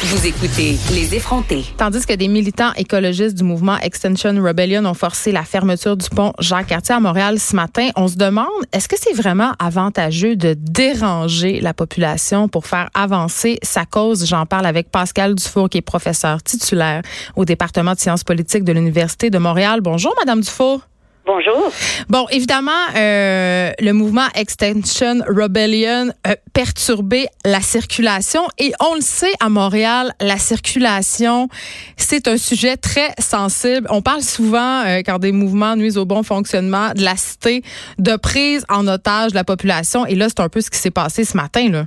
[0.00, 1.64] Vous écoutez Les effrontés.
[1.76, 6.32] Tandis que des militants écologistes du mouvement Extension Rebellion ont forcé la fermeture du pont
[6.38, 11.60] Jacques-Cartier à Montréal ce matin, on se demande, est-ce que c'est vraiment avantageux de déranger
[11.60, 14.24] la population pour faire avancer sa cause?
[14.24, 17.02] J'en parle avec Pascal Dufour, qui est professeur titulaire
[17.34, 19.80] au département de sciences politiques de l'Université de Montréal.
[19.80, 20.82] Bonjour, Madame Dufour.
[21.28, 21.70] Bonjour.
[22.08, 29.34] Bon, évidemment, euh, le mouvement Extension Rebellion a perturbé la circulation et on le sait
[29.38, 31.50] à Montréal, la circulation,
[31.98, 33.86] c'est un sujet très sensible.
[33.90, 37.62] On parle souvent, euh, quand des mouvements nuisent au bon fonctionnement de la cité,
[37.98, 40.90] de prise en otage de la population et là, c'est un peu ce qui s'est
[40.90, 41.84] passé ce matin, là.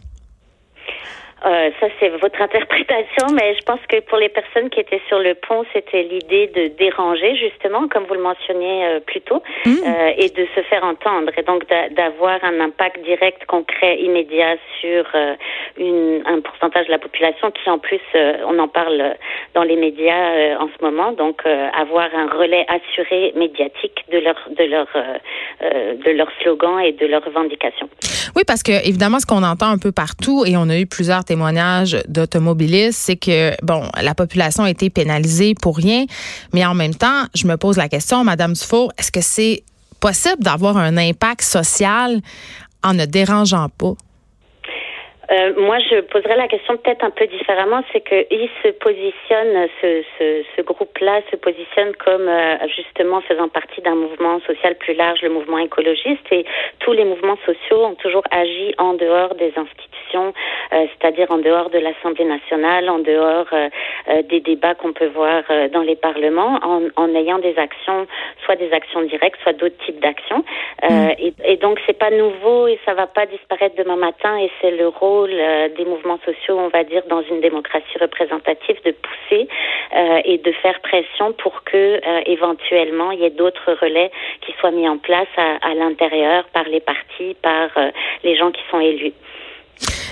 [1.46, 5.18] Euh, ça, c'est votre interprétation, mais je pense que pour les personnes qui étaient sur
[5.18, 9.70] le pont, c'était l'idée de déranger, justement, comme vous le mentionniez euh, plus tôt, mmh.
[9.70, 15.06] euh, et de se faire entendre, et donc d'avoir un impact direct, concret, immédiat sur
[15.16, 15.36] euh,
[15.78, 19.16] une, un pourcentage de la population qui, en plus, euh, on en parle
[19.56, 24.64] dans les médias en ce moment, donc avoir un relais assuré médiatique de leur de
[24.64, 24.88] leur
[25.62, 27.90] de leur slogan et de leurs revendications.
[28.36, 31.24] Oui, parce que évidemment, ce qu'on entend un peu partout, et on a eu plusieurs
[31.32, 36.04] témoignages d'automobilistes, c'est que, bon, la population a été pénalisée pour rien,
[36.54, 39.64] mais en même temps, je me pose la question, Madame Dufour, est-ce que c'est
[40.02, 42.20] possible d'avoir un impact social
[42.84, 43.96] en ne dérangeant pas?
[45.32, 50.62] Euh, moi, je poserais la question peut-être un peu différemment, c'est qu'il se positionne, ce,
[50.62, 55.60] groupe-là se positionne comme euh, justement faisant partie d'un mouvement social plus large, le mouvement
[55.60, 56.46] écologiste, et
[56.80, 61.70] tous les mouvements sociaux ont toujours agi en dehors des institutions, euh, c'est-à-dire en dehors
[61.70, 63.70] de l'Assemblée nationale, en dehors euh,
[64.10, 68.08] euh, des débats qu'on peut voir dans les parlements, en, en, ayant des actions,
[68.46, 70.44] soit des actions directes, soit d'autres types d'actions.
[70.84, 71.10] Mm.
[71.20, 74.72] Et, et, donc, c'est pas nouveau et ça va pas disparaître demain matin, et c'est
[74.72, 79.48] le rôle euh, des mouvements sociaux, on va dire, dans une démocratie représentative, de pousser
[79.96, 84.12] euh, et de faire pression pour que euh, éventuellement il y ait d'autres relais
[84.46, 87.70] qui soient mis en place à, à l'intérieur par les partis, par
[88.24, 89.14] les gens qui sont élus.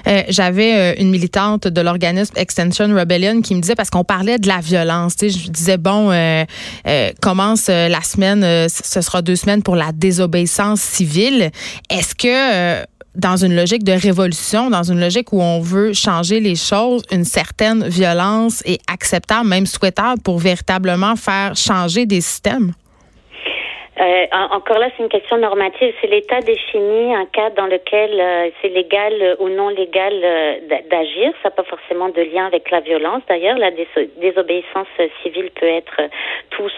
[0.07, 4.47] Euh, J'avais une militante de l'organisme Extension Rebellion qui me disait parce qu'on parlait de
[4.47, 5.15] la violence.
[5.21, 6.43] Je disais bon, euh,
[6.87, 11.51] euh, commence la semaine, ce sera deux semaines pour la désobéissance civile.
[11.89, 16.55] Est-ce que dans une logique de révolution, dans une logique où on veut changer les
[16.55, 22.73] choses, une certaine violence est acceptable, même souhaitable pour véritablement faire changer des systèmes?
[23.99, 25.93] Euh, encore là, c'est une question normative.
[25.99, 30.55] C'est l'État définit un cadre dans lequel euh, c'est légal ou non légal euh,
[30.89, 31.33] d'agir.
[31.43, 33.21] Ça n'a pas forcément de lien avec la violence.
[33.27, 34.87] D'ailleurs, la désobéissance
[35.21, 36.01] civile peut être
[36.51, 36.69] tout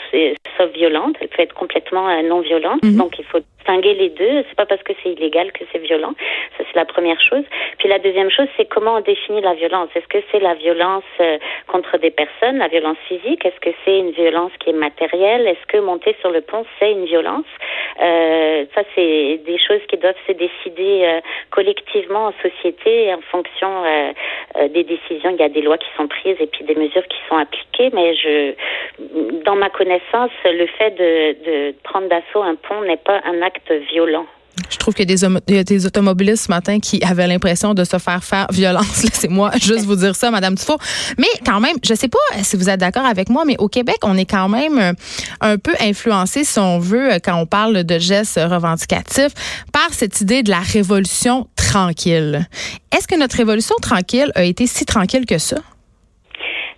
[0.58, 1.16] sauf violente.
[1.22, 2.82] Elle peut être complètement non violente.
[2.84, 2.98] Mhm.
[2.98, 4.44] Donc, il faut distinguer les deux.
[4.50, 6.14] C'est pas parce que c'est illégal que c'est violent.
[6.58, 7.44] Ça, c'est la première chose.
[7.78, 9.90] Puis la deuxième chose, c'est comment on définit la violence.
[9.94, 11.04] Est-ce que c'est la violence
[11.68, 13.46] contre des personnes, la violence physique?
[13.46, 15.48] Est-ce que c'est une violence qui est matérielle?
[15.48, 17.52] Est-ce que monter sur le pont, c'est une violence.
[18.02, 23.84] Euh, ça, c'est des choses qui doivent se décider euh, collectivement en société en fonction
[23.86, 25.32] euh, des décisions.
[25.32, 27.90] Il y a des lois qui sont prises et puis des mesures qui sont appliquées.
[27.94, 28.54] Mais je,
[29.46, 31.12] dans ma connaissance, le fait de,
[31.48, 34.26] de prendre d'assaut un pont n'est pas un acte violent.
[34.70, 38.24] Je trouve qu'il y, a des automobilistes ce matin qui avaient l'impression de se faire
[38.24, 39.04] faire violence.
[39.04, 40.78] Laissez-moi juste vous dire ça, Madame Dufault.
[41.18, 43.98] Mais quand même, je sais pas si vous êtes d'accord avec moi, mais au Québec,
[44.04, 44.94] on est quand même euh,
[45.40, 49.34] un peu influencé, si on veut, euh, quand on parle de gestes revendicatifs,
[49.74, 52.46] par cette idée de la révolution tranquille.
[52.96, 55.58] Est-ce que notre révolution tranquille a été si tranquille que ça?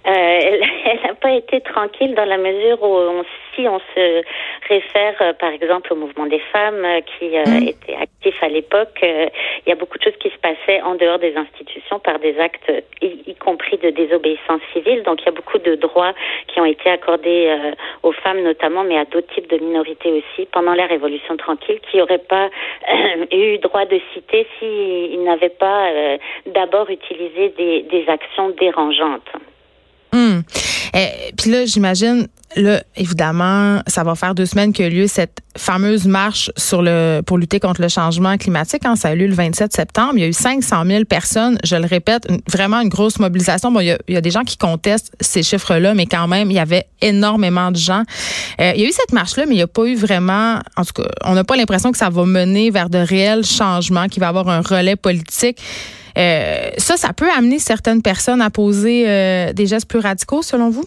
[0.05, 3.23] Euh, elle n'a pas été tranquille dans la mesure où on,
[3.55, 4.23] si on se
[4.67, 7.67] réfère euh, par exemple au mouvement des femmes euh, qui euh, mm.
[7.67, 11.19] était actif à l'époque, il y a beaucoup de choses qui se passaient en dehors
[11.19, 12.71] des institutions par des actes
[13.01, 15.03] y, compris de désobéissance civile.
[15.03, 16.13] Donc il y a beaucoup de droits
[16.47, 17.53] qui ont été accordés
[18.03, 21.97] aux femmes notamment, mais à d'autres types de minorités aussi pendant la Révolution tranquille qui
[21.97, 22.49] n'auraient pas
[23.31, 25.89] eu droit de citer s'ils n'avaient pas
[26.45, 29.29] d'abord utilisé des, des actions dérangeantes.
[30.13, 30.41] Hmm.
[30.93, 36.05] Et Puis là, j'imagine, là, évidemment, ça va faire deux semaines que lieu cette fameuse
[36.05, 38.85] marche sur le pour lutter contre le changement climatique.
[38.85, 40.13] Hein, ça a eu lieu le 27 septembre.
[40.15, 41.57] Il y a eu 500 000 personnes.
[41.63, 43.71] Je le répète, vraiment une grosse mobilisation.
[43.71, 46.27] Bon, il y a, il y a des gens qui contestent ces chiffres-là, mais quand
[46.27, 48.03] même, il y avait énormément de gens.
[48.59, 50.85] Euh, il y a eu cette marche-là, mais il n'y a pas eu vraiment, en
[50.85, 54.21] tout cas, on n'a pas l'impression que ça va mener vers de réels changements, qu'il
[54.21, 55.59] va avoir un relais politique.
[56.17, 60.69] Euh, ça, ça peut amener certaines personnes à poser euh, des gestes plus radicaux, selon
[60.69, 60.85] vous?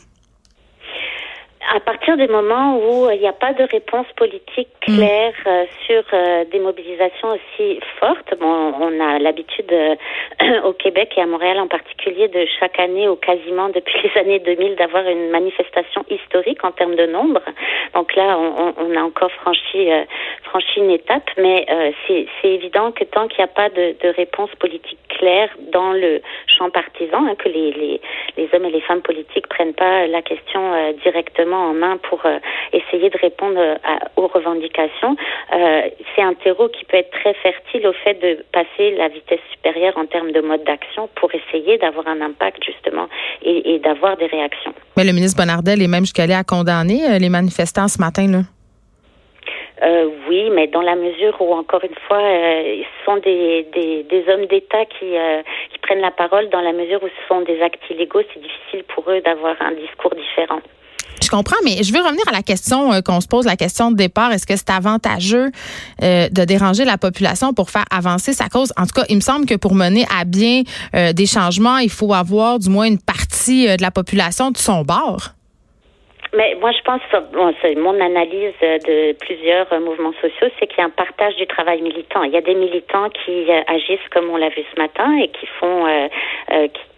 [1.75, 4.97] À partir du moment où il n'y a pas de réponse politique mm.
[4.97, 9.73] claire euh, sur euh, des mobilisations aussi fortes, bon, on a l'habitude
[10.65, 14.39] au Québec et à Montréal en particulier de chaque année ou quasiment depuis les années
[14.39, 17.43] 2000 d'avoir une manifestation historique en termes de nombre.
[17.95, 19.89] Donc là, on, on a encore franchi
[20.45, 21.67] franchi une étape, mais
[22.07, 26.21] c'est évident que tant qu'il n'y a pas de, de, réponse politique claire dans le
[26.47, 28.01] champ partisan, hein, que les, les,
[28.37, 32.39] les hommes et les femmes politiques prennent pas la question directement en main pour euh,
[32.73, 33.77] essayer de répondre euh,
[34.17, 35.17] aux revendications.
[35.53, 35.83] Euh,
[36.15, 39.97] c'est un terreau qui peut être très fertile au fait de passer la vitesse supérieure
[39.97, 43.09] en termes de mode d'action pour essayer d'avoir un impact justement
[43.43, 44.73] et, d'avoir des réactions.
[44.97, 48.41] Mais le ministre Bonardel est même jusqu'à aller à condamner les manifestants ce matin là.
[50.29, 54.85] oui, mais dans la mesure où, encore une fois, ce sont des, des, hommes d'État
[54.87, 55.13] qui,
[55.73, 58.85] qui prennent la parole, dans la mesure où ce sont des actes illégaux, c'est difficile
[58.95, 60.61] pour eux d'avoir un discours différent.
[61.27, 63.91] Je comprends, mais je veux revenir à la question euh, qu'on se pose, la question
[63.91, 64.31] de départ.
[64.31, 65.51] Est-ce que c'est avantageux
[66.05, 68.73] euh, de déranger la population pour faire avancer sa cause?
[68.79, 70.63] En tout cas, il me semble que pour mener à bien
[70.95, 74.83] euh, des changements, il faut avoir du moins une partie de la population de son
[74.83, 75.35] bord.
[76.33, 77.03] Mais moi, je pense,
[77.33, 77.53] bon,
[77.83, 82.23] mon analyse de plusieurs mouvements sociaux, c'est qu'il y a un partage du travail militant.
[82.23, 85.47] Il y a des militants qui agissent comme on l'a vu ce matin et qui
[85.59, 85.87] font,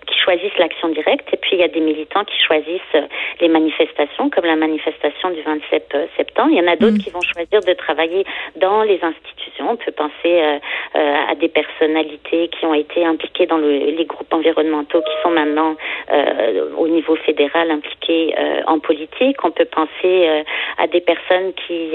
[0.09, 3.03] qui choisissent l'action directe et puis il y a des militants qui choisissent euh,
[3.41, 6.51] les manifestations comme la manifestation du 27 euh, septembre.
[6.53, 6.99] Il y en a d'autres mm.
[6.99, 8.25] qui vont choisir de travailler
[8.57, 9.71] dans les institutions.
[9.71, 10.59] On peut penser euh,
[10.95, 15.77] à des personnalités qui ont été impliquées dans le, les groupes environnementaux qui sont maintenant
[16.77, 18.35] au niveau fédéral impliqués
[18.67, 19.37] en politique.
[19.45, 20.45] On peut penser
[20.79, 21.93] à des personnes qui,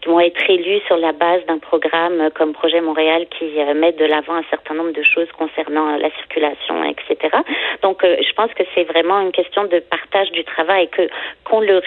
[0.00, 4.04] qui vont être élues sur la base d'un programme comme Projet Montréal qui met de
[4.04, 7.33] l'avant un certain nombre de choses concernant la circulation, etc.
[7.82, 11.08] Donc, euh, je pense que c'est vraiment une question de partage du travail, que
[11.44, 11.80] qu'on le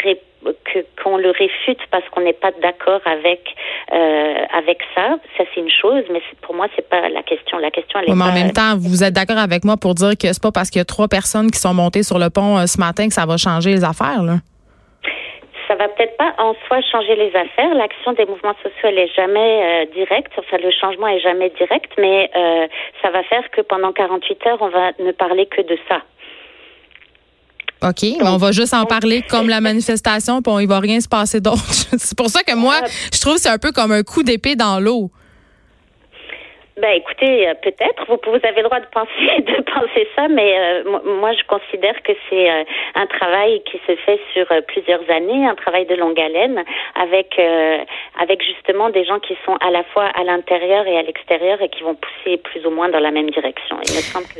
[0.43, 3.41] que qu'on le réfute parce qu'on n'est pas d'accord avec
[3.93, 7.57] euh, avec ça, ça c'est une chose, mais pour moi c'est pas la question.
[7.57, 10.11] La question elle est mais en même temps, vous êtes d'accord avec moi pour dire
[10.17, 12.57] que c'est pas parce qu'il y a trois personnes qui sont montées sur le pont
[12.57, 14.35] euh, ce matin que ça va changer les affaires là?
[15.67, 17.73] Ça va peut-être pas en soi changer les affaires.
[17.75, 20.31] L'action des mouvements sociaux elle est jamais euh, directe.
[20.37, 22.67] Enfin, le changement est jamais direct, mais euh,
[23.01, 26.01] ça va faire que pendant 48 heures, on va ne parler que de ça.
[27.83, 31.07] OK, mais on va juste en parler comme la manifestation, puis il va rien se
[31.07, 31.63] passer d'autre.
[31.67, 32.75] c'est pour ça que moi,
[33.13, 35.11] je trouve que c'est un peu comme un coup d'épée dans l'eau.
[36.77, 40.59] Ben écoutez, euh, peut-être vous, vous avez le droit de penser de penser ça, mais
[40.59, 40.83] euh,
[41.19, 42.63] moi je considère que c'est euh,
[42.93, 46.63] un travail qui se fait sur plusieurs années, un travail de longue haleine,
[46.93, 47.39] avec
[48.19, 51.69] avec justement des gens qui sont à la fois à l'intérieur et à l'extérieur et
[51.69, 53.77] qui vont pousser plus ou moins dans la même direction.
[53.83, 54.39] Il me semble que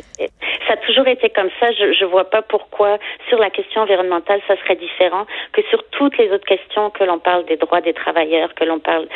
[0.68, 1.72] ça a toujours été comme ça.
[1.72, 3.00] Je je vois pas pourquoi
[3.30, 7.20] sur la question environnementale ça serait différent que sur toutes les autres questions que l'on
[7.20, 9.08] parle des droits des travailleurs, que l'on parle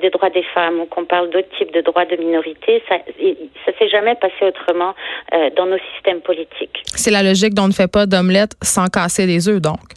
[0.00, 3.72] des droits des femmes ou qu'on parle d'autres types de droits de minorité ça ne
[3.78, 4.94] s'est jamais passé autrement
[5.32, 6.82] euh, dans nos systèmes politiques.
[6.86, 9.95] C'est la logique dont on ne fait pas d'omelette sans casser des œufs, donc.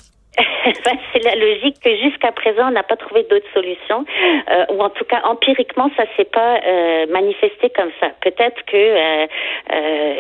[0.85, 4.05] Ben, c'est la logique que jusqu'à présent on n'a pas trouvé d'autres solutions,
[4.49, 8.09] euh, ou en tout cas empiriquement ça s'est pas euh, manifesté comme ça.
[8.21, 9.27] Peut-être que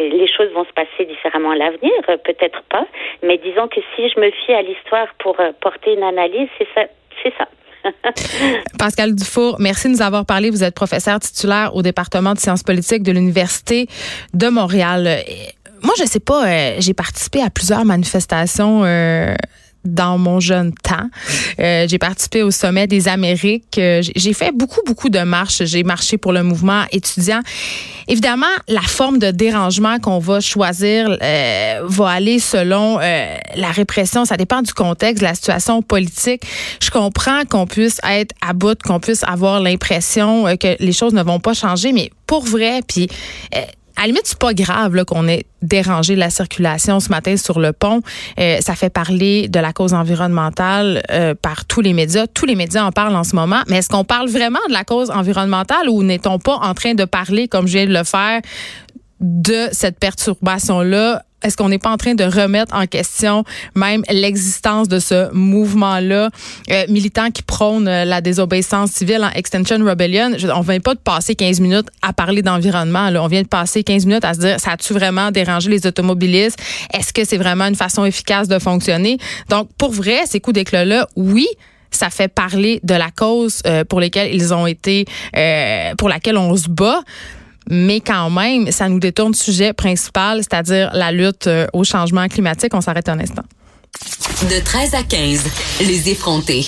[0.09, 1.91] les choses vont se passer différemment à l'avenir,
[2.23, 2.85] peut-être pas,
[3.23, 6.85] mais disons que si je me fie à l'histoire pour porter une analyse, c'est ça,
[7.23, 7.47] c'est ça.
[8.79, 10.49] Pascal Dufour, merci de nous avoir parlé.
[10.49, 13.87] Vous êtes professeur titulaire au département de sciences politiques de l'Université
[14.33, 15.23] de Montréal.
[15.83, 19.33] Moi, je sais pas, euh, j'ai participé à plusieurs manifestations euh,
[19.85, 21.09] dans mon jeune temps.
[21.59, 23.77] Euh, j'ai participé au sommet des Amériques.
[23.77, 25.63] Euh, j'ai fait beaucoup, beaucoup de marches.
[25.63, 27.39] J'ai marché pour le mouvement étudiant.
[28.07, 34.25] Évidemment, la forme de dérangement qu'on va choisir euh, va aller selon la répression.
[34.25, 36.43] Ça dépend du contexte, de la situation politique.
[36.81, 41.23] Je comprends qu'on puisse être à bout, qu'on puisse avoir l'impression que les choses ne
[41.23, 43.07] vont pas changer, mais pour vrai, puis
[43.99, 47.73] à la limite, c'est pas grave qu'on ait dérangé la circulation ce matin sur le
[47.73, 48.01] pont.
[48.39, 52.25] Euh, ça fait parler de la cause environnementale euh, par tous les médias.
[52.27, 53.61] Tous les médias en parlent en ce moment.
[53.67, 57.03] Mais est-ce qu'on parle vraiment de la cause environnementale ou n'est-on pas en train de
[57.03, 58.41] parler, comme je viens de le faire,
[59.19, 61.23] de cette perturbation-là?
[61.41, 66.29] Est-ce qu'on n'est pas en train de remettre en question même l'existence de ce mouvement-là?
[66.69, 70.31] Euh, militant qui prône euh, la désobéissance civile en Extension Rebellion?
[70.37, 73.09] Je, on vient pas de passer 15 minutes à parler d'environnement.
[73.21, 76.59] On vient de passer 15 minutes à se dire, ça a-tu vraiment dérangé les automobilistes?
[76.93, 79.17] Est-ce que c'est vraiment une façon efficace de fonctionner?
[79.49, 81.47] Donc, pour vrai, ces coups d'éclat-là, oui,
[81.91, 86.37] ça fait parler de la cause euh, pour laquelle ils ont été, euh, pour laquelle
[86.37, 87.01] on se bat
[87.69, 92.27] mais quand même, ça nous détourne du sujet principal, c'est-à-dire la lutte euh, au changement
[92.27, 92.73] climatique.
[92.73, 93.43] On s'arrête un instant.
[94.43, 95.43] De 13 à 15,
[95.81, 96.57] les effrontés.